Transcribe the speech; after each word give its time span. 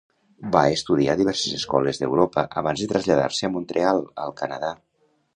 Va 0.53 0.61
estudiar 0.75 1.11
a 1.17 1.17
diverses 1.17 1.51
escoles 1.57 2.01
d'Europa 2.03 2.43
abans 2.61 2.81
de 2.83 2.87
traslladar-se 2.93 3.47
a 3.49 3.53
Montreal, 3.57 4.01
al 4.25 4.33
Canadà. 4.41 4.73